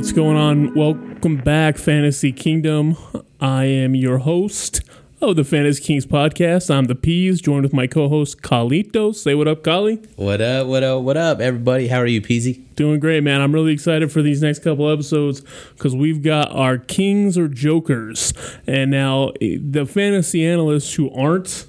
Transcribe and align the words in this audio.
What's 0.00 0.12
going 0.12 0.38
on? 0.38 0.72
Welcome 0.72 1.36
back, 1.36 1.76
Fantasy 1.76 2.32
Kingdom. 2.32 2.96
I 3.38 3.66
am 3.66 3.94
your 3.94 4.16
host 4.16 4.80
of 5.20 5.36
the 5.36 5.44
Fantasy 5.44 5.82
Kings 5.82 6.06
podcast. 6.06 6.74
I'm 6.74 6.86
the 6.86 6.94
Peez, 6.94 7.42
joined 7.42 7.64
with 7.64 7.74
my 7.74 7.86
co-host 7.86 8.40
Carlitos. 8.40 9.16
Say 9.16 9.34
what 9.34 9.46
up, 9.46 9.62
Kali. 9.62 9.96
What 10.16 10.40
up? 10.40 10.68
What 10.68 10.82
up? 10.82 11.02
What 11.02 11.18
up, 11.18 11.40
everybody? 11.40 11.88
How 11.88 11.98
are 11.98 12.06
you, 12.06 12.22
Peasy? 12.22 12.62
Doing 12.76 12.98
great, 12.98 13.22
man. 13.22 13.42
I'm 13.42 13.52
really 13.52 13.74
excited 13.74 14.10
for 14.10 14.22
these 14.22 14.40
next 14.40 14.60
couple 14.60 14.90
episodes 14.90 15.42
because 15.76 15.94
we've 15.94 16.22
got 16.22 16.50
our 16.50 16.78
Kings 16.78 17.36
or 17.36 17.46
Jokers, 17.46 18.32
and 18.66 18.90
now 18.90 19.32
eh, 19.42 19.58
the 19.60 19.84
fantasy 19.84 20.46
analysts 20.46 20.94
who 20.94 21.10
aren't 21.10 21.66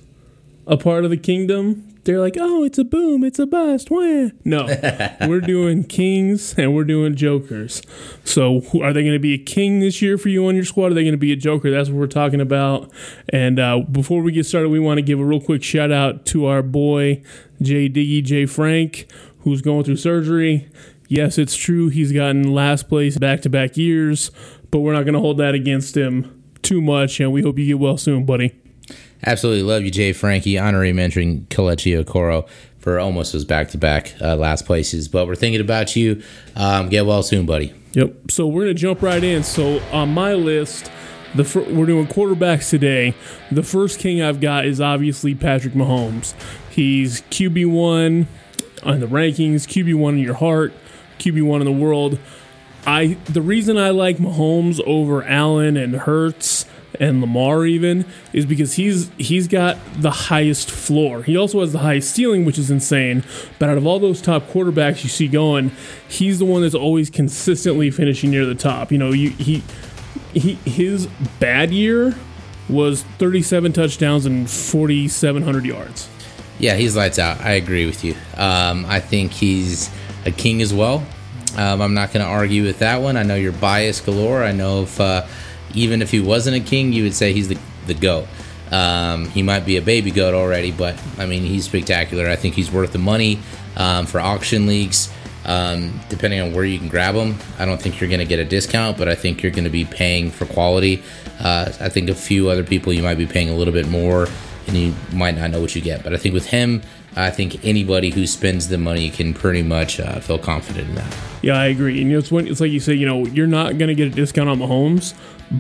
a 0.66 0.78
part 0.78 1.04
of 1.04 1.10
the 1.10 1.18
kingdom 1.18 1.91
they're 2.04 2.20
like, 2.20 2.36
oh, 2.40 2.64
it's 2.64 2.78
a 2.78 2.84
boom, 2.84 3.24
it's 3.24 3.38
a 3.40 3.46
bust. 3.46 3.92
Wah. 3.92 4.30
No, 4.44 4.66
we're 5.28 5.42
doing 5.42 5.84
kings 5.84 6.56
and 6.58 6.74
we're 6.74 6.84
doing 6.84 7.16
jokers. 7.16 7.82
So, 8.24 8.62
are 8.82 8.94
they 8.94 9.04
going 9.04 9.14
to 9.14 9.20
be 9.20 9.34
a 9.34 9.38
king 9.38 9.80
this 9.80 10.02
year 10.02 10.18
for 10.18 10.30
you 10.30 10.48
on 10.48 10.56
your 10.56 10.66
squad? 10.66 10.92
Are 10.92 10.96
they 10.96 11.04
going 11.04 11.14
to 11.14 11.18
be 11.18 11.32
a 11.32 11.36
joker? 11.36 11.70
That's 11.70 11.90
what 11.90 11.98
we're 11.98 12.08
talking 12.08 12.42
about. 12.42 12.92
And 13.30 13.60
uh, 13.60 13.80
before 13.80 14.22
we 14.22 14.32
get 14.32 14.46
started, 14.46 14.70
we 14.70 14.80
want 14.80 14.98
to 14.98 15.04
give 15.04 15.20
a 15.20 15.26
real 15.26 15.42
quick 15.42 15.64
shout 15.64 15.92
out 15.92 16.26
to 16.28 16.46
our 16.48 16.64
boy 16.64 17.22
Jay 17.62 17.88
Diggy, 17.88 18.24
Jay 18.24 18.46
Frank, 18.46 19.06
who's 19.40 19.62
going 19.62 19.84
through 19.84 19.98
surgery. 19.98 20.70
Yes, 21.08 21.38
it's 21.38 21.56
true. 21.56 21.90
He's 21.90 22.12
gotten 22.12 22.54
last 22.54 22.88
place 22.88 23.18
back 23.18 23.42
to 23.42 23.50
back 23.50 23.78
years, 23.78 24.32
but 24.72 24.80
we're 24.80 24.94
not 24.94 25.04
going 25.04 25.14
to 25.14 25.20
hold 25.20 25.38
that 25.38 25.54
against 25.54 25.96
him 25.96 26.42
too 26.62 26.82
much. 26.82 27.20
And 27.20 27.32
we 27.34 27.42
hope 27.42 27.60
you 27.60 27.66
get 27.66 27.80
well 27.80 27.98
soon, 27.98 28.26
buddy. 28.26 28.61
Absolutely 29.26 29.64
love 29.64 29.84
you, 29.84 29.92
Jay 29.92 30.14
Frankie. 30.14 30.58
Honorary 30.58 30.94
mentoring 30.94 31.46
Kelechi 31.48 32.04
Okoro 32.04 32.48
for 32.80 33.00
almost 33.00 33.34
those 33.34 33.46
back 33.46 33.70
to 33.70 33.78
back 33.78 34.16
last 34.20 34.66
places. 34.66 35.08
But 35.08 35.28
we're 35.28 35.36
thinking 35.36 35.62
about 35.62 35.96
you. 35.96 36.24
Um, 36.56 36.90
get 36.90 37.06
well 37.06 37.24
soon, 37.24 37.46
buddy. 37.46 37.74
Yep. 37.94 38.32
So 38.32 38.48
we're 38.48 38.64
gonna 38.64 38.74
jump 38.74 39.02
right 39.02 39.24
in. 39.24 39.44
So 39.44 39.80
on 39.92 40.14
my 40.14 40.34
list, 40.34 40.92
the 41.36 41.44
fir- 41.44 41.70
we're 41.70 41.86
doing 41.86 42.08
quarterbacks 42.08 42.70
today. 42.70 43.14
The 43.52 43.64
first 43.64 44.00
king 44.00 44.22
I've 44.22 44.42
got 44.42 44.66
is 44.66 44.82
obviously 44.82 45.36
Patrick 45.36 45.74
Mahomes. 45.74 46.34
He's 46.70 47.22
QB 47.24 47.70
one 47.70 48.28
on 48.84 49.00
the 49.00 49.08
rankings, 49.08 49.68
QB 49.68 49.96
one 49.96 50.16
in 50.16 50.22
your 50.22 50.36
heart, 50.36 50.74
QB 51.20 51.44
one 51.44 51.62
in 51.62 51.66
the 51.66 51.72
world. 51.72 52.18
I 52.86 53.18
the 53.26 53.42
reason 53.42 53.78
I 53.78 53.92
like 53.92 54.18
Mahomes 54.18 54.82
over 54.86 55.24
Allen 55.24 55.78
and 55.78 55.96
Hurts 55.96 56.66
and 57.00 57.22
Lamar 57.22 57.66
even 57.66 58.06
is 58.34 58.46
because 58.46 58.74
he's 58.74 59.10
he's 59.18 59.48
got 59.48 59.78
the 59.96 60.12
highest 60.12 60.70
floor. 60.70 61.24
He 61.24 61.38
also 61.38 61.62
has 61.62 61.72
the 61.72 61.80
highest 61.80 62.14
ceiling, 62.14 62.46
which 62.46 62.58
is 62.58 62.70
insane. 62.70 63.24
But 63.60 63.70
out 63.70 63.78
of 63.78 63.86
all 63.86 64.00
those 64.00 64.22
top 64.22 64.48
quarterbacks 64.48 65.04
you 65.04 65.10
see 65.10 65.28
going, 65.28 65.72
he's 66.08 66.40
the 66.40 66.46
one 66.46 66.62
that's 66.62 66.76
always 66.76 67.10
consistently 67.10 67.92
finishing 67.92 68.32
near 68.32 68.46
the 68.46 68.56
top. 68.56 68.92
You 68.92 68.98
know, 68.98 69.12
you, 69.12 69.30
he 69.32 69.64
he 70.34 70.56
his 70.66 71.08
bad 71.40 71.72
year 71.72 72.16
was 72.70 73.04
37 73.20 73.74
touchdowns 73.74 74.26
and 74.26 74.50
4700 74.50 75.66
yards. 75.66 76.10
Yeah, 76.60 76.76
he's 76.76 76.96
lights 76.96 77.20
out. 77.20 77.42
I 77.42 77.54
agree 77.54 77.86
with 77.86 78.04
you. 78.04 78.16
Um, 78.38 78.86
I 78.86 79.00
think 79.00 79.32
he's 79.32 79.90
a 80.26 80.32
king 80.32 80.62
as 80.62 80.74
well. 80.74 81.06
Um, 81.58 81.82
I'm 81.82 81.94
not 81.94 82.14
going 82.14 82.26
to 82.26 82.32
argue 82.32 82.64
with 82.64 82.80
that 82.80 83.02
one. 83.02 83.18
I 83.18 83.24
know 83.24 83.36
you're 83.36 83.52
biased 83.52 84.06
galore. 84.06 84.44
I 84.44 84.52
know 84.52 84.84
if 84.84 85.00
uh, 85.02 85.26
even 85.76 86.02
if 86.02 86.12
he 86.12 86.20
wasn't 86.20 86.56
a 86.56 86.60
king, 86.60 86.94
you 86.94 87.04
would 87.04 87.14
say 87.14 87.34
he's 87.34 87.48
the 87.48 87.58
the 87.88 87.94
goat. 87.94 88.28
Um, 88.72 89.28
he 89.30 89.44
might 89.44 89.66
be 89.66 89.78
a 89.78 89.82
baby 89.82 90.12
goat 90.12 90.34
already, 90.34 90.72
but 90.72 91.02
I 91.18 91.26
mean 91.26 91.44
he's 91.44 91.66
spectacular. 91.66 92.30
I 92.30 92.36
think 92.36 92.56
he's 92.56 92.72
worth 92.72 92.94
the 92.94 93.00
money 93.00 93.40
um, 93.76 94.06
for 94.06 94.20
auction 94.20 94.68
leagues. 94.68 95.12
Um, 95.44 96.00
depending 96.08 96.40
on 96.40 96.54
where 96.54 96.64
you 96.64 96.78
can 96.78 96.88
grab 96.88 97.16
them, 97.16 97.36
I 97.58 97.66
don't 97.66 97.82
think 97.82 98.00
you're 98.00 98.10
going 98.10 98.20
to 98.20 98.28
get 98.28 98.38
a 98.38 98.46
discount, 98.46 98.96
but 98.96 99.10
I 99.10 99.16
think 99.16 99.42
you're 99.42 99.52
going 99.52 99.64
to 99.64 99.72
be 99.72 99.86
paying 99.86 100.30
for 100.30 100.46
quality. 100.46 101.02
Uh, 101.40 101.72
I 101.80 101.90
think 101.90 102.10
a 102.10 102.16
few 102.16 102.50
other 102.50 102.64
people 102.64 102.94
you 102.94 103.02
might 103.02 103.18
be 103.18 103.26
paying 103.26 103.50
a 103.50 103.56
little 103.56 103.74
bit 103.74 103.88
more, 103.88 104.28
and 104.68 104.78
you 104.78 104.94
might 105.12 105.36
not 105.36 105.50
know 105.50 105.60
what 105.60 105.76
you 105.76 105.82
get. 105.82 106.04
But 106.04 106.14
I 106.14 106.18
think 106.18 106.34
with 106.34 106.46
him, 106.46 106.84
I 107.16 107.30
think 107.30 107.66
anybody 107.66 108.10
who 108.10 108.26
spends 108.26 108.70
the 108.70 108.78
money 108.78 109.10
can 109.10 109.34
pretty 109.34 109.64
much 109.64 110.00
uh, 110.00 110.20
feel 110.20 110.40
confident 110.40 110.90
in 110.90 110.96
that. 110.96 111.18
Yeah, 111.42 111.60
I 111.60 111.66
agree. 111.66 112.00
And 112.00 112.10
you 112.10 112.14
know, 112.14 112.20
it's 112.20 112.32
when 112.32 112.48
it's 112.48 112.62
like 112.62 112.72
you 112.72 112.80
say, 112.80 112.94
you 112.94 113.06
know, 113.06 113.26
you're 113.26 113.48
not 113.48 113.78
going 113.78 113.90
to 113.90 113.96
get 113.96 114.08
a 114.08 114.12
discount 114.12 114.48
on 114.48 114.60
Mahomes, 114.60 115.14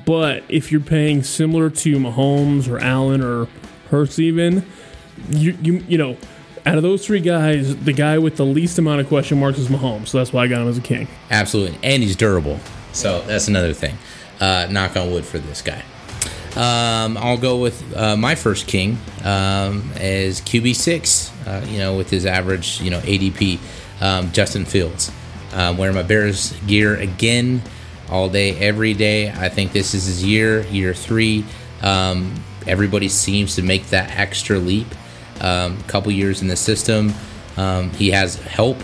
but 0.05 0.43
if 0.47 0.71
you're 0.71 0.79
paying 0.79 1.23
similar 1.23 1.69
to 1.69 1.97
Mahomes 1.97 2.69
or 2.69 2.79
Allen 2.79 3.21
or 3.21 3.47
Hurts, 3.89 4.19
even 4.19 4.65
you 5.29 5.57
you 5.61 5.83
you 5.87 5.97
know, 5.97 6.17
out 6.65 6.77
of 6.77 6.83
those 6.83 7.05
three 7.05 7.19
guys, 7.19 7.75
the 7.75 7.93
guy 7.93 8.17
with 8.17 8.37
the 8.37 8.45
least 8.45 8.79
amount 8.79 9.01
of 9.01 9.07
question 9.07 9.39
marks 9.39 9.57
is 9.59 9.67
Mahomes. 9.67 10.07
So 10.07 10.19
that's 10.19 10.31
why 10.31 10.43
I 10.43 10.47
got 10.47 10.61
him 10.61 10.69
as 10.69 10.77
a 10.77 10.81
king. 10.81 11.09
Absolutely, 11.29 11.77
and 11.83 12.01
he's 12.01 12.15
durable. 12.15 12.59
So 12.93 13.21
that's 13.23 13.49
another 13.49 13.73
thing. 13.73 13.97
Uh, 14.39 14.67
knock 14.71 14.95
on 14.95 15.11
wood 15.11 15.25
for 15.25 15.39
this 15.39 15.61
guy. 15.61 15.83
Um, 16.55 17.17
I'll 17.17 17.37
go 17.37 17.57
with 17.57 17.95
uh, 17.95 18.17
my 18.17 18.35
first 18.35 18.67
king 18.67 18.97
um, 19.23 19.89
as 19.95 20.41
QB 20.41 20.75
six. 20.75 21.31
Uh, 21.45 21.65
you 21.67 21.79
know, 21.79 21.95
with 21.95 22.09
his 22.09 22.25
average, 22.25 22.81
you 22.81 22.91
know, 22.91 22.99
ADP, 22.99 23.59
um, 24.01 24.31
Justin 24.31 24.65
Fields. 24.65 25.11
Um, 25.53 25.77
wearing 25.77 25.95
my 25.95 26.03
Bears 26.03 26.53
gear 26.67 26.95
again 26.95 27.61
all 28.09 28.29
day, 28.29 28.57
every 28.57 28.93
day. 28.93 29.29
I 29.31 29.49
think 29.49 29.71
this 29.71 29.93
is 29.93 30.05
his 30.05 30.23
year, 30.23 30.61
year 30.67 30.93
three. 30.93 31.45
Um, 31.81 32.35
everybody 32.67 33.09
seems 33.09 33.55
to 33.55 33.61
make 33.61 33.87
that 33.87 34.11
extra 34.17 34.59
leap. 34.59 34.87
A 35.39 35.47
um, 35.47 35.81
couple 35.83 36.11
years 36.11 36.41
in 36.41 36.47
the 36.47 36.55
system, 36.55 37.13
um, 37.57 37.89
he 37.91 38.11
has 38.11 38.35
help. 38.35 38.77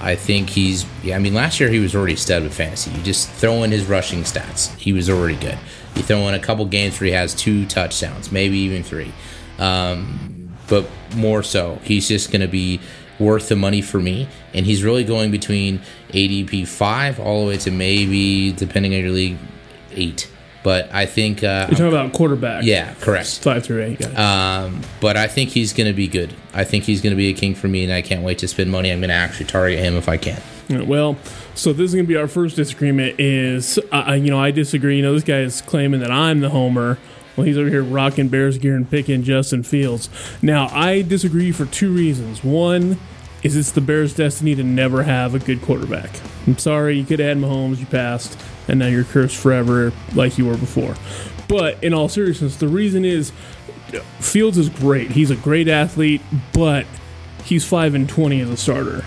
I 0.00 0.14
think 0.14 0.50
he's. 0.50 0.86
Yeah, 1.02 1.16
I 1.16 1.18
mean, 1.18 1.34
last 1.34 1.58
year 1.58 1.70
he 1.70 1.80
was 1.80 1.94
already 1.94 2.14
stud 2.14 2.42
with 2.42 2.54
fantasy. 2.54 2.90
You 2.90 3.02
just 3.02 3.30
throw 3.30 3.62
in 3.62 3.70
his 3.70 3.86
rushing 3.86 4.20
stats, 4.20 4.74
he 4.76 4.92
was 4.92 5.10
already 5.10 5.36
good. 5.36 5.58
You 5.96 6.02
throw 6.02 6.28
in 6.28 6.34
a 6.34 6.40
couple 6.40 6.64
games 6.66 7.00
where 7.00 7.06
he 7.06 7.12
has 7.12 7.34
two 7.34 7.66
touchdowns, 7.66 8.32
maybe 8.32 8.58
even 8.58 8.82
three. 8.82 9.12
Um, 9.58 10.52
but 10.68 10.88
more 11.14 11.42
so, 11.42 11.78
he's 11.82 12.08
just 12.08 12.30
going 12.32 12.40
to 12.40 12.48
be 12.48 12.80
worth 13.18 13.48
the 13.48 13.56
money 13.56 13.80
for 13.80 14.00
me. 14.00 14.28
And 14.52 14.66
he's 14.66 14.82
really 14.82 15.04
going 15.04 15.30
between 15.30 15.80
ADP 16.08 16.66
five 16.66 17.20
all 17.20 17.42
the 17.44 17.48
way 17.48 17.56
to 17.58 17.70
maybe, 17.70 18.52
depending 18.52 18.94
on 18.94 19.00
your 19.00 19.10
league, 19.10 19.38
eight. 19.92 20.30
But 20.64 20.92
I 20.94 21.04
think 21.04 21.44
uh, 21.44 21.66
you're 21.68 21.76
talking 21.76 21.88
about 21.88 22.12
quarterback. 22.14 22.64
Yeah, 22.64 22.94
correct. 22.94 23.38
Five 23.40 23.64
through 23.64 23.82
eight. 23.82 24.18
Um, 24.18 24.80
but 24.98 25.16
I 25.16 25.28
think 25.28 25.50
he's 25.50 25.74
going 25.74 25.88
to 25.88 25.92
be 25.92 26.08
good. 26.08 26.32
I 26.54 26.64
think 26.64 26.84
he's 26.84 27.02
going 27.02 27.10
to 27.10 27.16
be 27.16 27.28
a 27.28 27.34
king 27.34 27.54
for 27.54 27.68
me, 27.68 27.84
and 27.84 27.92
I 27.92 28.00
can't 28.00 28.22
wait 28.22 28.38
to 28.38 28.48
spend 28.48 28.70
money. 28.70 28.90
I'm 28.90 29.00
going 29.00 29.10
to 29.10 29.14
actually 29.14 29.46
target 29.46 29.78
him 29.78 29.94
if 29.96 30.08
I 30.08 30.16
can. 30.16 30.40
Well, 30.68 31.16
so 31.54 31.72
this 31.72 31.90
is 31.90 31.94
going 31.94 32.06
to 32.06 32.08
be 32.08 32.16
our 32.16 32.28
first 32.28 32.56
disagreement. 32.56 33.20
Is 33.20 33.78
uh, 33.92 34.12
you 34.12 34.30
know 34.30 34.38
I 34.38 34.50
disagree. 34.50 34.96
You 34.96 35.02
know 35.02 35.14
this 35.14 35.24
guy 35.24 35.40
is 35.40 35.60
claiming 35.62 36.00
that 36.00 36.10
I'm 36.10 36.40
the 36.40 36.50
homer. 36.50 36.98
Well, 37.36 37.46
he's 37.46 37.58
over 37.58 37.68
here 37.68 37.82
rocking 37.82 38.28
Bears 38.28 38.58
gear 38.58 38.76
and 38.76 38.88
picking 38.88 39.24
Justin 39.24 39.62
Fields. 39.62 40.08
Now 40.40 40.68
I 40.70 41.02
disagree 41.02 41.52
for 41.52 41.66
two 41.66 41.92
reasons. 41.92 42.44
One 42.44 42.98
is 43.42 43.56
it's 43.56 43.72
the 43.72 43.80
Bears' 43.80 44.14
destiny 44.14 44.54
to 44.54 44.62
never 44.62 45.02
have 45.02 45.34
a 45.34 45.38
good 45.38 45.60
quarterback. 45.60 46.10
I'm 46.46 46.56
sorry, 46.56 46.96
you 46.96 47.04
could 47.04 47.20
add 47.20 47.36
Mahomes, 47.36 47.78
you 47.78 47.86
passed, 47.86 48.40
and 48.68 48.78
now 48.78 48.86
you're 48.86 49.04
cursed 49.04 49.36
forever 49.36 49.92
like 50.14 50.38
you 50.38 50.46
were 50.46 50.56
before. 50.56 50.94
But 51.48 51.82
in 51.84 51.92
all 51.92 52.08
seriousness, 52.08 52.56
the 52.56 52.68
reason 52.68 53.04
is 53.04 53.32
Fields 54.20 54.58
is 54.58 54.68
great. 54.68 55.12
He's 55.12 55.30
a 55.30 55.36
great 55.36 55.68
athlete, 55.68 56.22
but 56.52 56.86
he's 57.44 57.66
5 57.66 57.94
and 57.94 58.08
20 58.08 58.40
as 58.40 58.50
a 58.50 58.56
starter. 58.56 59.04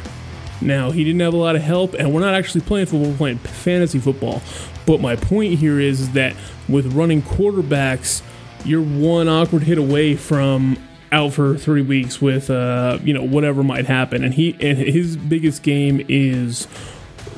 Now, 0.61 0.91
he 0.91 1.03
didn't 1.03 1.21
have 1.21 1.33
a 1.33 1.37
lot 1.37 1.55
of 1.55 1.61
help, 1.61 1.93
and 1.93 2.13
we're 2.13 2.21
not 2.21 2.33
actually 2.33 2.61
playing 2.61 2.87
football, 2.87 3.11
we're 3.11 3.17
playing 3.17 3.37
fantasy 3.37 3.99
football. 3.99 4.41
But 4.85 5.01
my 5.01 5.15
point 5.15 5.59
here 5.59 5.79
is 5.79 6.11
that 6.11 6.35
with 6.67 6.93
running 6.93 7.21
quarterbacks, 7.21 8.21
you're 8.65 8.81
one 8.81 9.27
awkward 9.27 9.63
hit 9.63 9.77
away 9.77 10.15
from 10.15 10.77
out 11.11 11.33
for 11.33 11.57
three 11.57 11.81
weeks 11.81 12.21
with 12.21 12.49
uh, 12.49 12.99
you 13.01 13.13
know 13.13 13.23
whatever 13.23 13.63
might 13.63 13.85
happen, 13.85 14.23
and 14.23 14.33
he 14.33 14.57
and 14.59 14.77
his 14.77 15.15
biggest 15.15 15.63
game 15.63 16.03
is 16.09 16.67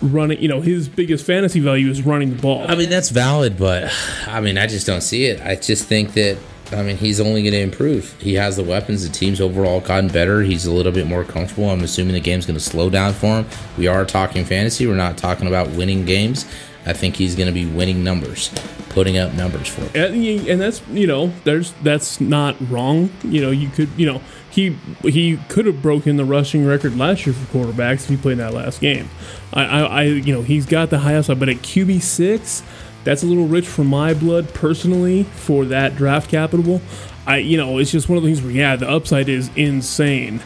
running. 0.01 0.41
You 0.41 0.47
know 0.47 0.61
his 0.61 0.89
biggest 0.89 1.25
fantasy 1.25 1.59
value 1.59 1.89
is 1.89 2.03
running 2.03 2.35
the 2.35 2.41
ball. 2.41 2.65
I 2.69 2.75
mean 2.75 2.89
that's 2.89 3.09
valid, 3.09 3.57
but 3.57 3.91
I 4.27 4.41
mean 4.41 4.57
I 4.57 4.67
just 4.67 4.87
don't 4.87 5.01
see 5.01 5.25
it. 5.25 5.41
I 5.41 5.55
just 5.55 5.85
think 5.85 6.13
that 6.13 6.37
I 6.71 6.83
mean 6.83 6.97
he's 6.97 7.19
only 7.19 7.41
going 7.41 7.53
to 7.53 7.61
improve. 7.61 8.19
He 8.21 8.35
has 8.35 8.55
the 8.55 8.63
weapons. 8.63 9.07
The 9.07 9.13
team's 9.13 9.41
overall 9.41 9.81
gotten 9.81 10.09
better. 10.09 10.41
He's 10.41 10.65
a 10.65 10.71
little 10.71 10.91
bit 10.91 11.07
more 11.07 11.23
comfortable. 11.23 11.69
I'm 11.69 11.83
assuming 11.83 12.13
the 12.13 12.19
game's 12.19 12.45
going 12.45 12.57
to 12.59 12.63
slow 12.63 12.89
down 12.89 13.13
for 13.13 13.39
him. 13.39 13.47
We 13.77 13.87
are 13.87 14.05
talking 14.05 14.45
fantasy. 14.45 14.85
We're 14.85 14.95
not 14.95 15.17
talking 15.17 15.47
about 15.47 15.69
winning 15.69 16.05
games. 16.05 16.45
I 16.85 16.93
think 16.93 17.15
he's 17.15 17.35
going 17.35 17.47
to 17.47 17.53
be 17.53 17.65
winning 17.65 18.03
numbers, 18.03 18.51
putting 18.89 19.17
up 19.17 19.33
numbers 19.33 19.67
for. 19.67 19.81
And, 19.97 20.15
and 20.15 20.61
that's 20.61 20.85
you 20.89 21.07
know, 21.07 21.27
there's 21.43 21.73
that's 21.83 22.19
not 22.19 22.55
wrong. 22.69 23.09
You 23.23 23.41
know, 23.41 23.51
you 23.51 23.69
could 23.69 23.89
you 23.97 24.05
know 24.05 24.21
he 24.49 24.77
he 25.03 25.37
could 25.49 25.65
have 25.65 25.81
broken 25.81 26.17
the 26.17 26.25
rushing 26.25 26.65
record 26.65 26.97
last 26.97 27.25
year 27.25 27.33
for 27.33 27.57
quarterbacks 27.57 28.03
if 28.03 28.09
he 28.09 28.17
played 28.17 28.37
that 28.37 28.53
last 28.53 28.81
game. 28.81 29.09
I, 29.53 29.63
I, 29.63 29.81
I 29.81 30.03
you 30.03 30.33
know 30.33 30.41
he's 30.41 30.65
got 30.65 30.89
the 30.89 30.99
high 30.99 31.15
upside, 31.15 31.39
but 31.39 31.49
at 31.49 31.57
QB 31.57 32.01
six, 32.01 32.63
that's 33.03 33.23
a 33.23 33.25
little 33.25 33.47
rich 33.47 33.67
for 33.67 33.83
my 33.83 34.13
blood 34.13 34.53
personally 34.53 35.23
for 35.23 35.65
that 35.65 35.95
draft 35.95 36.29
capital. 36.29 36.81
I 37.25 37.37
you 37.37 37.57
know 37.57 37.77
it's 37.77 37.91
just 37.91 38.09
one 38.09 38.17
of 38.17 38.23
the 38.23 38.29
things 38.29 38.41
where 38.41 38.51
yeah 38.51 38.75
the 38.75 38.89
upside 38.89 39.29
is 39.29 39.49
insane, 39.55 40.41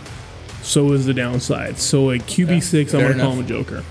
so 0.61 0.91
is 0.91 1.05
the 1.05 1.13
downside. 1.13 1.79
So 1.79 2.11
at 2.11 2.21
QB 2.21 2.61
six, 2.61 2.93
I'm 2.93 3.01
gonna 3.01 3.15
call 3.15 3.33
him 3.33 3.45
a 3.45 3.47
joker. 3.47 3.83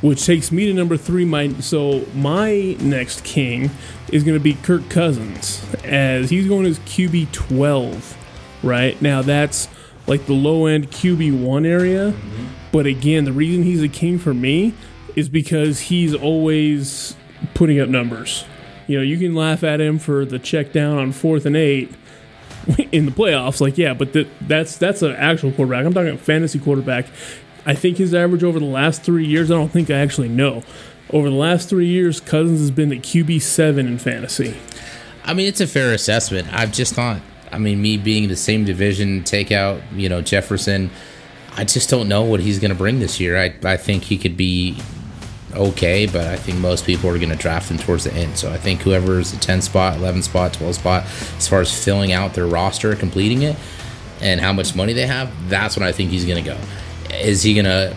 Which 0.00 0.24
takes 0.24 0.52
me 0.52 0.66
to 0.66 0.74
number 0.74 0.96
three. 0.96 1.24
My 1.24 1.52
so 1.54 2.04
my 2.14 2.76
next 2.80 3.24
king 3.24 3.70
is 4.12 4.22
going 4.22 4.36
to 4.38 4.42
be 4.42 4.54
Kirk 4.54 4.88
Cousins, 4.88 5.64
as 5.84 6.30
he's 6.30 6.46
going 6.46 6.66
as 6.66 6.78
QB 6.80 7.32
twelve. 7.32 8.16
Right 8.62 9.00
now, 9.00 9.22
that's 9.22 9.68
like 10.06 10.26
the 10.26 10.34
low 10.34 10.66
end 10.66 10.90
QB 10.90 11.40
one 11.40 11.64
area. 11.66 12.14
But 12.72 12.86
again, 12.86 13.24
the 13.24 13.32
reason 13.32 13.62
he's 13.62 13.82
a 13.82 13.88
king 13.88 14.18
for 14.18 14.34
me 14.34 14.74
is 15.16 15.28
because 15.28 15.80
he's 15.80 16.14
always 16.14 17.16
putting 17.54 17.80
up 17.80 17.88
numbers. 17.88 18.44
You 18.86 18.98
know, 18.98 19.02
you 19.02 19.18
can 19.18 19.34
laugh 19.34 19.62
at 19.64 19.80
him 19.80 19.98
for 19.98 20.24
the 20.24 20.38
check 20.38 20.72
down 20.72 20.98
on 20.98 21.12
fourth 21.12 21.44
and 21.46 21.56
eight 21.56 21.90
in 22.92 23.06
the 23.06 23.12
playoffs. 23.12 23.60
Like, 23.60 23.78
yeah, 23.78 23.94
but 23.94 24.12
that 24.14 24.28
that's 24.40 24.76
that's 24.76 25.02
an 25.02 25.12
actual 25.12 25.52
quarterback. 25.52 25.84
I'm 25.84 25.92
talking 25.92 26.16
fantasy 26.18 26.58
quarterback. 26.58 27.06
I 27.68 27.74
think 27.74 27.98
his 27.98 28.14
average 28.14 28.42
over 28.42 28.58
the 28.58 28.64
last 28.64 29.02
three 29.02 29.26
years. 29.26 29.50
I 29.50 29.54
don't 29.54 29.68
think 29.70 29.90
I 29.90 29.98
actually 29.98 30.30
know. 30.30 30.62
Over 31.10 31.28
the 31.28 31.36
last 31.36 31.68
three 31.68 31.86
years, 31.86 32.18
Cousins 32.18 32.60
has 32.60 32.70
been 32.70 32.88
the 32.88 32.98
QB 32.98 33.42
seven 33.42 33.86
in 33.86 33.98
fantasy. 33.98 34.56
I 35.22 35.34
mean, 35.34 35.46
it's 35.46 35.60
a 35.60 35.66
fair 35.66 35.92
assessment. 35.92 36.48
I've 36.50 36.72
just 36.72 36.96
not. 36.96 37.20
I 37.52 37.58
mean, 37.58 37.82
me 37.82 37.98
being 37.98 38.28
the 38.28 38.36
same 38.36 38.64
division, 38.64 39.22
take 39.22 39.52
out 39.52 39.82
you 39.92 40.08
know 40.08 40.22
Jefferson. 40.22 40.90
I 41.58 41.64
just 41.64 41.90
don't 41.90 42.08
know 42.08 42.22
what 42.22 42.40
he's 42.40 42.58
going 42.58 42.70
to 42.70 42.74
bring 42.74 43.00
this 43.00 43.20
year. 43.20 43.36
I 43.36 43.54
I 43.62 43.76
think 43.76 44.04
he 44.04 44.16
could 44.16 44.38
be 44.38 44.78
okay, 45.54 46.06
but 46.06 46.26
I 46.26 46.36
think 46.36 46.58
most 46.60 46.86
people 46.86 47.10
are 47.10 47.18
going 47.18 47.28
to 47.28 47.36
draft 47.36 47.70
him 47.70 47.76
towards 47.76 48.04
the 48.04 48.14
end. 48.14 48.38
So 48.38 48.50
I 48.50 48.56
think 48.56 48.80
whoever 48.80 49.18
is 49.18 49.32
the 49.32 49.38
10 49.38 49.60
spot, 49.60 49.96
11 49.96 50.22
spot, 50.22 50.54
12 50.54 50.74
spot, 50.74 51.04
as 51.36 51.46
far 51.46 51.60
as 51.60 51.84
filling 51.84 52.12
out 52.12 52.32
their 52.32 52.46
roster, 52.46 52.94
completing 52.96 53.42
it, 53.42 53.56
and 54.22 54.40
how 54.40 54.54
much 54.54 54.74
money 54.74 54.94
they 54.94 55.06
have, 55.06 55.30
that's 55.50 55.76
when 55.76 55.86
I 55.86 55.92
think 55.92 56.10
he's 56.10 56.24
going 56.24 56.42
to 56.42 56.50
go. 56.50 56.58
Is 57.20 57.42
he 57.42 57.54
going 57.54 57.64
to, 57.64 57.94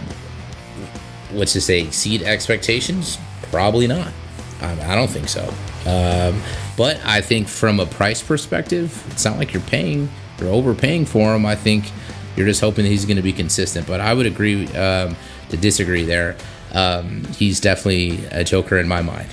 let's 1.33 1.53
just 1.53 1.67
say, 1.67 1.81
exceed 1.81 2.23
expectations? 2.23 3.17
Probably 3.43 3.87
not. 3.87 4.11
I, 4.61 4.93
I 4.93 4.95
don't 4.95 5.09
think 5.09 5.29
so. 5.29 5.47
Um, 5.85 6.41
but 6.77 6.99
I 7.05 7.21
think 7.21 7.47
from 7.47 7.79
a 7.79 7.85
price 7.85 8.21
perspective, 8.21 9.03
it's 9.11 9.25
not 9.25 9.37
like 9.37 9.53
you're 9.53 9.63
paying, 9.63 10.09
you're 10.39 10.49
overpaying 10.49 11.05
for 11.05 11.35
him. 11.35 11.45
I 11.45 11.55
think 11.55 11.91
you're 12.35 12.47
just 12.47 12.61
hoping 12.61 12.83
that 12.85 12.89
he's 12.89 13.05
going 13.05 13.17
to 13.17 13.23
be 13.23 13.33
consistent. 13.33 13.87
But 13.87 13.99
I 13.99 14.13
would 14.13 14.25
agree 14.25 14.67
um, 14.75 15.15
to 15.49 15.57
disagree 15.57 16.03
there 16.03 16.35
um, 16.73 17.25
he's 17.37 17.59
definitely 17.59 18.25
a 18.31 18.43
joker 18.43 18.77
in 18.77 18.87
my 18.87 19.01
mind. 19.01 19.27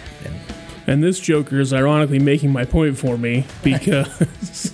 And 0.87 1.05
this 1.05 1.21
Joker 1.21 1.61
is 1.61 1.75
ironically 1.75 2.19
making 2.19 2.51
my 2.51 2.65
point 2.65 2.97
for 2.97 3.19
me 3.19 3.45
because, 3.63 4.73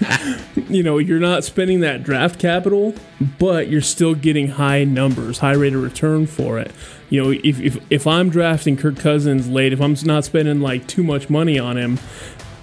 you 0.68 0.82
know, 0.82 0.98
you're 0.98 1.20
not 1.20 1.44
spending 1.44 1.80
that 1.80 2.02
draft 2.02 2.38
capital, 2.38 2.94
but 3.38 3.68
you're 3.68 3.80
still 3.80 4.14
getting 4.14 4.48
high 4.48 4.84
numbers, 4.84 5.38
high 5.38 5.54
rate 5.54 5.74
of 5.74 5.82
return 5.82 6.26
for 6.26 6.58
it. 6.58 6.72
You 7.10 7.22
know, 7.22 7.30
if, 7.30 7.60
if, 7.60 7.78
if 7.90 8.06
I'm 8.06 8.30
drafting 8.30 8.76
Kirk 8.76 8.96
Cousins 8.96 9.48
late, 9.48 9.72
if 9.72 9.80
I'm 9.80 9.96
not 10.04 10.24
spending 10.24 10.60
like 10.60 10.86
too 10.86 11.02
much 11.02 11.30
money 11.30 11.58
on 11.58 11.76
him, 11.76 11.98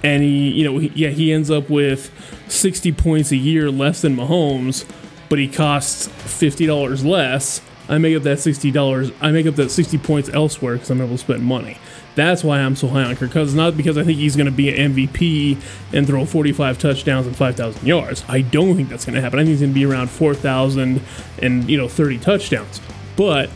and 0.03 0.23
he, 0.23 0.49
you 0.49 0.63
know, 0.63 0.79
he, 0.79 0.91
yeah, 0.95 1.09
he 1.09 1.31
ends 1.31 1.51
up 1.51 1.69
with 1.69 2.11
60 2.47 2.91
points 2.93 3.31
a 3.31 3.37
year 3.37 3.69
less 3.69 4.01
than 4.01 4.15
Mahomes, 4.15 4.89
but 5.29 5.39
he 5.39 5.47
costs 5.47 6.07
$50 6.07 7.05
less 7.05 7.61
I 7.91 7.97
make 7.97 8.15
up 8.15 8.23
that 8.23 8.39
sixty 8.39 8.71
dollars. 8.71 9.11
I 9.19 9.31
make 9.31 9.45
up 9.45 9.55
that 9.55 9.69
sixty 9.69 9.97
points 9.97 10.29
elsewhere 10.29 10.75
because 10.75 10.89
I'm 10.89 11.01
able 11.01 11.11
to 11.11 11.17
spend 11.17 11.43
money. 11.43 11.77
That's 12.15 12.43
why 12.43 12.59
I'm 12.59 12.75
so 12.75 12.87
high 12.87 13.03
on 13.03 13.15
Kirk 13.15 13.31
Cousins. 13.31 13.55
Not 13.55 13.77
because 13.77 13.97
I 13.97 14.03
think 14.03 14.17
he's 14.17 14.35
going 14.35 14.45
to 14.45 14.51
be 14.51 14.69
an 14.69 14.93
MVP 14.93 15.61
and 15.93 16.05
throw 16.05 16.25
45 16.25 16.77
touchdowns 16.77 17.27
and 17.27 17.35
5,000 17.35 17.87
yards. 17.87 18.23
I 18.27 18.41
don't 18.41 18.75
think 18.75 18.89
that's 18.89 19.05
going 19.05 19.15
to 19.15 19.21
happen. 19.21 19.39
I 19.39 19.43
think 19.43 19.51
he's 19.51 19.61
going 19.61 19.71
to 19.71 19.79
be 19.79 19.85
around 19.85 20.09
4,000 20.09 21.01
and 21.41 21.69
you 21.69 21.77
know 21.77 21.87
30 21.87 22.19
touchdowns. 22.19 22.81
But 23.15 23.49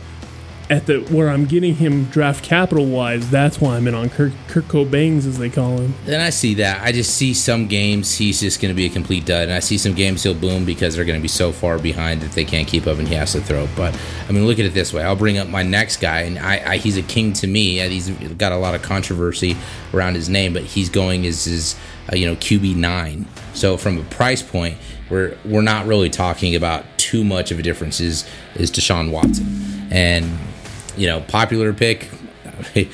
at 0.68 0.86
the 0.86 1.00
where 1.14 1.28
I'm 1.28 1.44
getting 1.44 1.76
him 1.76 2.04
draft 2.06 2.44
capital 2.44 2.86
wise, 2.86 3.30
that's 3.30 3.60
why 3.60 3.76
I'm 3.76 3.86
in 3.86 3.94
on 3.94 4.10
Kirk, 4.10 4.32
Kirk 4.48 4.64
Cobains 4.64 5.26
as 5.26 5.38
they 5.38 5.48
call 5.48 5.78
him. 5.78 5.94
And 6.06 6.16
I 6.16 6.30
see 6.30 6.54
that. 6.54 6.82
I 6.82 6.92
just 6.92 7.14
see 7.14 7.34
some 7.34 7.68
games 7.68 8.16
he's 8.16 8.40
just 8.40 8.60
going 8.60 8.72
to 8.72 8.76
be 8.76 8.86
a 8.86 8.88
complete 8.88 9.26
dud, 9.26 9.44
and 9.44 9.52
I 9.52 9.60
see 9.60 9.78
some 9.78 9.94
games 9.94 10.22
he'll 10.22 10.34
boom 10.34 10.64
because 10.64 10.96
they're 10.96 11.04
going 11.04 11.18
to 11.18 11.22
be 11.22 11.28
so 11.28 11.52
far 11.52 11.78
behind 11.78 12.20
that 12.22 12.32
they 12.32 12.44
can't 12.44 12.66
keep 12.66 12.86
up 12.86 12.98
and 12.98 13.06
he 13.06 13.14
has 13.14 13.32
to 13.32 13.40
throw. 13.40 13.68
But 13.76 13.98
I 14.28 14.32
mean, 14.32 14.46
look 14.46 14.58
at 14.58 14.64
it 14.64 14.74
this 14.74 14.92
way. 14.92 15.02
I'll 15.02 15.16
bring 15.16 15.38
up 15.38 15.48
my 15.48 15.62
next 15.62 15.98
guy, 15.98 16.22
and 16.22 16.38
I, 16.38 16.72
I 16.72 16.76
he's 16.78 16.96
a 16.96 17.02
king 17.02 17.32
to 17.34 17.46
me. 17.46 17.78
He's 17.88 18.10
got 18.10 18.52
a 18.52 18.56
lot 18.56 18.74
of 18.74 18.82
controversy 18.82 19.56
around 19.94 20.14
his 20.14 20.28
name, 20.28 20.52
but 20.52 20.62
he's 20.62 20.88
going 20.88 21.26
as 21.26 21.44
his 21.44 21.76
uh, 22.12 22.16
you 22.16 22.26
know 22.26 22.34
QB 22.36 22.76
nine. 22.76 23.26
So 23.54 23.76
from 23.76 23.98
a 23.98 24.02
price 24.04 24.42
point, 24.42 24.76
we're 25.10 25.36
we're 25.44 25.62
not 25.62 25.86
really 25.86 26.10
talking 26.10 26.56
about 26.56 26.84
too 26.98 27.22
much 27.22 27.52
of 27.52 27.58
a 27.60 27.62
difference. 27.62 28.00
Is 28.00 28.28
is 28.56 28.72
Deshaun 28.72 29.12
Watson 29.12 29.66
and 29.90 30.38
you 30.96 31.06
know, 31.06 31.20
popular 31.20 31.72
pick. 31.72 32.08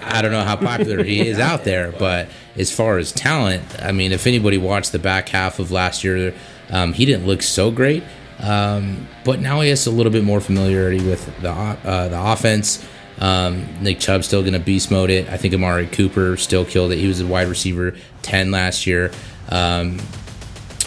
I 0.00 0.22
don't 0.22 0.30
know 0.30 0.44
how 0.44 0.56
popular 0.56 1.02
he 1.02 1.26
is 1.26 1.38
out 1.38 1.64
there, 1.64 1.92
but 1.92 2.28
as 2.56 2.74
far 2.74 2.98
as 2.98 3.12
talent, 3.12 3.62
I 3.82 3.92
mean, 3.92 4.12
if 4.12 4.26
anybody 4.26 4.58
watched 4.58 4.92
the 4.92 4.98
back 4.98 5.28
half 5.28 5.58
of 5.58 5.70
last 5.70 6.04
year, 6.04 6.34
um, 6.70 6.92
he 6.92 7.04
didn't 7.04 7.26
look 7.26 7.42
so 7.42 7.70
great. 7.70 8.02
Um, 8.40 9.08
but 9.24 9.40
now 9.40 9.60
he 9.60 9.68
has 9.70 9.86
a 9.86 9.90
little 9.90 10.12
bit 10.12 10.24
more 10.24 10.40
familiarity 10.40 11.04
with 11.04 11.26
the 11.40 11.50
uh, 11.50 12.08
the 12.08 12.32
offense. 12.32 12.86
Um, 13.18 13.66
Nick 13.82 13.98
Chubb 13.98 14.22
still 14.22 14.42
going 14.42 14.52
to 14.52 14.60
beast 14.60 14.90
mode 14.90 15.10
it. 15.10 15.28
I 15.28 15.36
think 15.36 15.52
Amari 15.52 15.88
Cooper 15.88 16.36
still 16.36 16.64
killed 16.64 16.92
it. 16.92 16.98
He 16.98 17.08
was 17.08 17.20
a 17.20 17.26
wide 17.26 17.48
receiver 17.48 17.96
ten 18.22 18.52
last 18.52 18.86
year 18.86 19.10
um, 19.48 19.98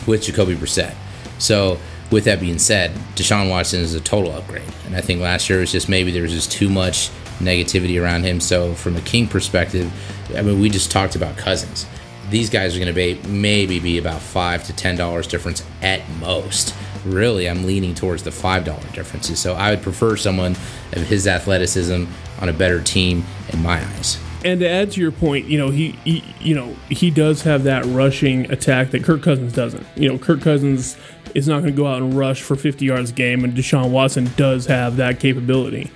with 0.07 0.23
Jacoby 0.23 0.55
Brissett. 0.55 0.95
So 1.39 1.77
with 2.11 2.25
that 2.25 2.39
being 2.39 2.59
said, 2.59 2.91
Deshaun 3.15 3.49
Watson 3.49 3.79
is 3.79 3.95
a 3.95 4.01
total 4.01 4.33
upgrade. 4.33 4.69
And 4.85 4.95
I 4.95 5.01
think 5.01 5.21
last 5.21 5.49
year 5.49 5.59
was 5.59 5.71
just 5.71 5.89
maybe 5.89 6.11
there 6.11 6.23
was 6.23 6.33
just 6.33 6.51
too 6.51 6.69
much 6.69 7.09
negativity 7.39 8.01
around 8.01 8.23
him. 8.23 8.39
So 8.39 8.73
from 8.73 8.95
a 8.97 9.01
King 9.01 9.27
perspective, 9.27 9.91
I 10.35 10.41
mean, 10.41 10.59
we 10.59 10.69
just 10.69 10.91
talked 10.91 11.15
about 11.15 11.37
Cousins. 11.37 11.87
These 12.29 12.49
guys 12.49 12.75
are 12.75 12.79
going 12.79 12.87
to 12.87 12.93
be 12.93 13.19
maybe 13.27 13.79
be 13.79 13.97
about 13.97 14.21
five 14.21 14.63
to 14.65 14.73
ten 14.73 14.95
dollars 14.95 15.27
difference 15.27 15.65
at 15.81 16.01
most. 16.19 16.75
Really, 17.05 17.49
I'm 17.49 17.65
leaning 17.65 17.95
towards 17.95 18.23
the 18.23 18.31
five 18.31 18.63
dollar 18.63 18.85
differences. 18.93 19.39
So 19.39 19.53
I 19.53 19.71
would 19.71 19.81
prefer 19.81 20.15
someone 20.15 20.51
of 20.93 21.07
his 21.07 21.27
athleticism 21.27 22.05
on 22.39 22.49
a 22.49 22.53
better 22.53 22.81
team 22.81 23.25
in 23.49 23.61
my 23.61 23.83
eyes. 23.83 24.19
And 24.43 24.59
to 24.61 24.67
add 24.67 24.91
to 24.93 25.01
your 25.01 25.11
point, 25.11 25.45
you 25.45 25.57
know 25.57 25.69
he, 25.69 25.91
he, 26.03 26.23
you 26.39 26.55
know 26.55 26.75
he 26.89 27.11
does 27.11 27.41
have 27.43 27.63
that 27.63 27.85
rushing 27.85 28.49
attack 28.51 28.91
that 28.91 29.03
Kirk 29.03 29.23
Cousins 29.23 29.53
doesn't. 29.53 29.85
You 29.95 30.09
know 30.09 30.17
Kirk 30.17 30.41
Cousins 30.41 30.97
is 31.35 31.47
not 31.47 31.61
going 31.61 31.73
to 31.73 31.77
go 31.77 31.87
out 31.87 32.01
and 32.01 32.13
rush 32.13 32.41
for 32.41 32.55
50 32.55 32.85
yards 32.85 33.11
a 33.11 33.13
game, 33.13 33.43
and 33.43 33.53
Deshaun 33.53 33.91
Watson 33.91 34.29
does 34.35 34.65
have 34.67 34.97
that 34.97 35.19
capability. 35.19 35.91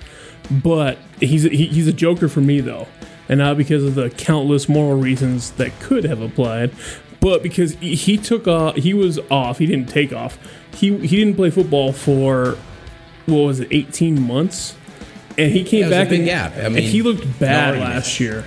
But 0.50 0.98
he's 1.20 1.42
he, 1.42 1.66
he's 1.66 1.88
a 1.88 1.92
joker 1.92 2.28
for 2.28 2.40
me 2.40 2.60
though, 2.60 2.86
and 3.28 3.38
not 3.38 3.56
because 3.56 3.84
of 3.84 3.94
the 3.94 4.10
countless 4.10 4.68
moral 4.68 4.98
reasons 4.98 5.50
that 5.52 5.78
could 5.80 6.04
have 6.04 6.20
applied, 6.20 6.72
but 7.20 7.42
because 7.42 7.74
he, 7.74 7.96
he 7.96 8.16
took 8.16 8.46
off. 8.46 8.76
He 8.76 8.94
was 8.94 9.18
off. 9.30 9.58
He 9.58 9.66
didn't 9.66 9.88
take 9.88 10.12
off. 10.12 10.38
He 10.74 10.96
he 10.98 11.16
didn't 11.16 11.34
play 11.34 11.50
football 11.50 11.92
for 11.92 12.56
what 13.26 13.38
was 13.38 13.58
it, 13.58 13.68
18 13.72 14.22
months 14.22 14.76
and 15.38 15.52
he 15.52 15.64
came 15.64 15.90
back 15.90 16.10
and, 16.10 16.24
gap. 16.24 16.56
I 16.56 16.68
mean, 16.68 16.78
and 16.78 16.78
he 16.78 17.02
looked 17.02 17.38
bad 17.38 17.78
last 17.78 18.20
year. 18.20 18.44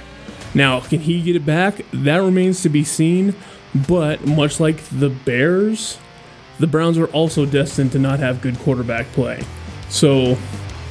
Now, 0.53 0.79
can 0.79 0.99
he 0.99 1.21
get 1.21 1.35
it 1.35 1.45
back? 1.45 1.81
That 1.93 2.17
remains 2.17 2.61
to 2.63 2.69
be 2.69 2.83
seen. 2.83 3.35
But 3.87 4.25
much 4.25 4.59
like 4.59 4.77
the 4.85 5.09
Bears, 5.09 5.99
the 6.59 6.67
Browns 6.67 6.97
are 6.97 7.07
also 7.07 7.45
destined 7.45 7.91
to 7.93 7.99
not 7.99 8.19
have 8.19 8.41
good 8.41 8.57
quarterback 8.59 9.07
play. 9.07 9.41
So, 9.89 10.37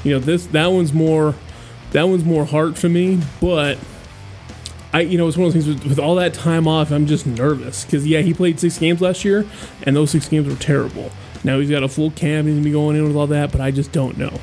you 0.05 0.13
know, 0.13 0.19
this 0.19 0.47
that 0.47 0.69
one's 0.69 0.93
more 0.93 1.35
that 1.93 2.05
one's 2.05 2.25
more 2.25 2.45
heart 2.45 2.77
for 2.77 2.89
me. 2.89 3.21
But 3.41 3.79
I, 4.93 5.01
you 5.01 5.19
know, 5.19 5.29
it's 5.29 5.37
one 5.37 5.47
of 5.47 5.55
those 5.55 5.65
things 5.65 5.83
with, 5.83 5.89
with 5.89 5.99
all 5.99 6.15
that 6.17 6.35
time 6.35 6.67
off. 6.67 6.91
I'm 6.91 7.07
just 7.07 7.27
nervous 7.27 7.85
because 7.85 8.07
yeah, 8.07 8.21
he 8.21 8.35
played 8.35 8.59
six 8.59 8.79
games 8.79 9.01
last 9.01 9.25
year, 9.25 9.47
and 9.83 9.95
those 9.95 10.11
six 10.11 10.29
games 10.29 10.49
were 10.49 10.61
terrible. 10.61 11.11
Now 11.45 11.59
he's 11.61 11.71
got 11.71 11.83
a 11.83 11.89
full 11.89 12.11
camp. 12.11 12.47
He's 12.47 12.57
gonna 12.57 12.65
be 12.65 12.73
going 12.73 12.97
in 12.97 13.07
with 13.07 13.17
all 13.17 13.29
that, 13.29 13.53
but 13.53 13.61
I 13.61 13.71
just 13.71 13.93
don't 13.93 14.17
know. 14.17 14.41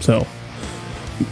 So 0.00 0.26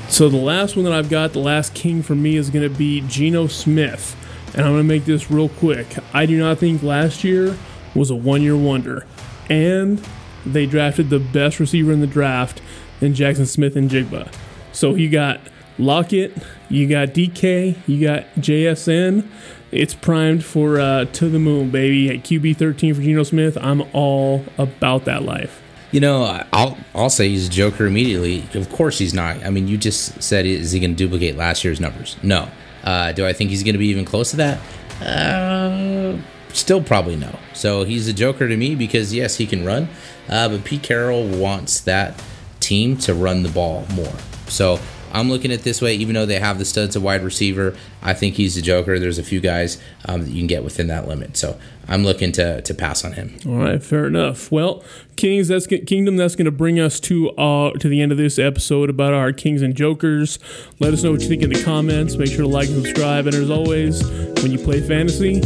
so 0.08 0.28
the 0.28 0.36
last 0.36 0.76
one 0.76 0.84
that 0.84 0.92
I've 0.92 1.08
got, 1.08 1.32
the 1.32 1.38
last 1.40 1.74
king 1.74 2.02
for 2.02 2.14
me 2.14 2.36
is 2.36 2.50
going 2.50 2.68
to 2.68 2.74
be 2.74 3.02
Geno 3.02 3.46
Smith. 3.46 4.16
And 4.54 4.64
I'm 4.64 4.72
going 4.72 4.82
to 4.82 4.88
make 4.88 5.04
this 5.04 5.30
real 5.30 5.48
quick. 5.48 5.86
I 6.14 6.26
do 6.26 6.38
not 6.38 6.58
think 6.58 6.82
last 6.82 7.24
year 7.24 7.56
was 7.94 8.10
a 8.10 8.14
one 8.14 8.42
year 8.42 8.56
wonder. 8.56 9.06
And 9.48 10.04
they 10.44 10.66
drafted 10.66 11.10
the 11.10 11.18
best 11.18 11.60
receiver 11.60 11.92
in 11.92 12.00
the 12.00 12.06
draft 12.06 12.60
in 13.00 13.14
Jaxon 13.14 13.46
Smith-Njigba. 13.46 14.32
So 14.72 14.94
you 14.94 15.08
got 15.08 15.40
Lockett, 15.78 16.36
you 16.68 16.88
got 16.88 17.08
DK, 17.08 17.76
you 17.86 18.06
got 18.06 18.24
JSN. 18.36 19.26
It's 19.72 19.94
primed 19.94 20.44
for 20.44 20.80
uh, 20.80 21.06
to 21.06 21.28
the 21.28 21.38
moon, 21.38 21.70
baby. 21.70 22.08
At 22.10 22.24
QB 22.24 22.56
13 22.56 22.94
for 22.94 23.02
Geno 23.02 23.24
Smith, 23.24 23.58
I'm 23.60 23.82
all 23.92 24.44
about 24.58 25.04
that 25.04 25.22
life. 25.22 25.62
You 25.92 26.00
know, 26.00 26.42
I'll 26.52 26.76
I'll 26.94 27.10
say 27.10 27.28
he's 27.28 27.46
a 27.46 27.50
joker 27.50 27.86
immediately. 27.86 28.44
Of 28.54 28.70
course 28.70 28.98
he's 28.98 29.14
not. 29.14 29.44
I 29.44 29.50
mean, 29.50 29.68
you 29.68 29.76
just 29.78 30.22
said 30.22 30.46
is 30.46 30.72
he 30.72 30.80
going 30.80 30.90
to 30.92 30.96
duplicate 30.96 31.36
last 31.36 31.64
year's 31.64 31.80
numbers? 31.80 32.16
No. 32.22 32.48
Uh, 32.84 33.12
do 33.12 33.26
I 33.26 33.32
think 33.32 33.50
he's 33.50 33.62
going 33.62 33.74
to 33.74 33.78
be 33.78 33.88
even 33.88 34.04
close 34.04 34.30
to 34.30 34.36
that? 34.36 34.60
Uh, 35.00 36.18
still 36.58 36.82
probably 36.82 37.16
no. 37.16 37.38
So 37.54 37.84
he's 37.84 38.08
a 38.08 38.12
joker 38.12 38.48
to 38.48 38.56
me 38.56 38.74
because 38.74 39.14
yes, 39.14 39.36
he 39.36 39.46
can 39.46 39.64
run, 39.64 39.88
uh, 40.28 40.48
but 40.48 40.64
Pete 40.64 40.82
Carroll 40.82 41.26
wants 41.26 41.80
that 41.80 42.22
team 42.60 42.96
to 42.98 43.14
run 43.14 43.42
the 43.42 43.48
ball 43.48 43.86
more. 43.94 44.14
So 44.48 44.80
I'm 45.12 45.30
looking 45.30 45.52
at 45.52 45.62
this 45.62 45.80
way. 45.80 45.94
Even 45.94 46.14
though 46.14 46.26
they 46.26 46.38
have 46.38 46.58
the 46.58 46.64
studs 46.64 46.96
of 46.96 47.02
wide 47.02 47.22
receiver, 47.22 47.74
I 48.02 48.12
think 48.12 48.34
he's 48.34 48.56
a 48.56 48.62
joker. 48.62 48.98
There's 48.98 49.18
a 49.18 49.22
few 49.22 49.40
guys 49.40 49.80
um, 50.04 50.22
that 50.22 50.30
you 50.30 50.40
can 50.40 50.46
get 50.46 50.64
within 50.64 50.88
that 50.88 51.08
limit. 51.08 51.36
So 51.36 51.58
I'm 51.88 52.04
looking 52.04 52.32
to 52.32 52.60
to 52.60 52.74
pass 52.74 53.04
on 53.04 53.12
him. 53.12 53.38
All 53.46 53.56
right, 53.56 53.82
fair 53.82 54.06
enough. 54.06 54.50
Well, 54.52 54.84
Kings, 55.16 55.48
that's 55.48 55.66
Kingdom. 55.66 56.16
That's 56.16 56.34
going 56.34 56.46
to 56.46 56.50
bring 56.50 56.78
us 56.78 57.00
to 57.00 57.30
uh 57.30 57.70
to 57.78 57.88
the 57.88 58.02
end 58.02 58.12
of 58.12 58.18
this 58.18 58.38
episode 58.38 58.90
about 58.90 59.14
our 59.14 59.32
Kings 59.32 59.62
and 59.62 59.74
Jokers. 59.74 60.38
Let 60.80 60.92
us 60.92 61.02
know 61.02 61.12
what 61.12 61.22
you 61.22 61.28
think 61.28 61.42
in 61.42 61.50
the 61.50 61.62
comments. 61.62 62.16
Make 62.16 62.28
sure 62.28 62.42
to 62.42 62.48
like 62.48 62.68
and 62.68 62.84
subscribe. 62.84 63.26
And 63.26 63.34
as 63.34 63.50
always, 63.50 64.04
when 64.42 64.52
you 64.52 64.58
play 64.58 64.80
fantasy, 64.80 65.40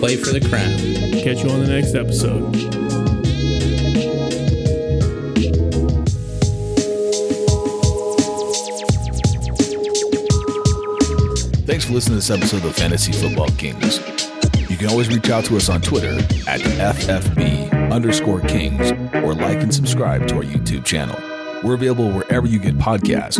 play 0.00 0.16
for 0.16 0.32
the 0.32 0.40
crown. 0.40 0.70
Catch 1.22 1.44
you 1.44 1.50
on 1.50 1.60
the 1.60 1.68
next 1.68 1.94
episode. 1.94 2.56
Thanks 11.66 11.84
for 11.84 11.92
listening 11.92 12.18
to 12.18 12.26
this 12.26 12.30
episode 12.30 12.64
of 12.64 12.74
Fantasy 12.74 13.12
Football 13.12 13.50
Kings. 13.50 13.98
You 14.70 14.78
can 14.78 14.88
always 14.88 15.08
reach 15.08 15.28
out 15.28 15.44
to 15.44 15.58
us 15.58 15.68
on 15.68 15.82
Twitter 15.82 16.14
at 16.48 16.60
FFB 16.60 17.92
underscore 17.92 18.40
Kings 18.40 18.92
or 19.22 19.34
like 19.34 19.60
and 19.60 19.74
subscribe 19.74 20.26
to 20.28 20.36
our 20.36 20.42
YouTube 20.42 20.86
channel. 20.86 21.18
We're 21.62 21.74
available 21.74 22.10
wherever 22.10 22.46
you 22.46 22.58
get 22.58 22.78
podcasts. 22.78 23.36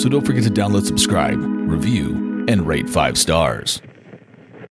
So 0.00 0.08
don't 0.08 0.26
forget 0.26 0.42
to 0.42 0.50
download, 0.50 0.84
subscribe, 0.84 1.38
review, 1.38 2.44
and 2.48 2.66
rate 2.66 2.90
five 2.90 3.16
stars. 3.16 3.80